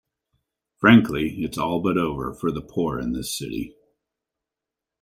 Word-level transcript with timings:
Frankly, 0.79 1.43
it's 1.43 1.59
all 1.59 1.79
but 1.79 1.95
over 1.95 2.33
for 2.33 2.49
the 2.51 2.63
poor 2.63 2.97
in 2.97 3.13
this 3.13 3.37
city. 3.37 3.75